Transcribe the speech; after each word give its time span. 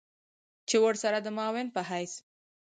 چې 0.67 0.75
ورسره 0.85 1.17
د 1.21 1.27
معاون 1.37 1.67
په 1.75 1.81
حېث 1.89 2.13